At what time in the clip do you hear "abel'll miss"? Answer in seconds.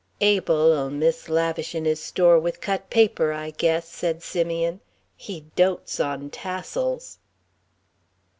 0.19-1.29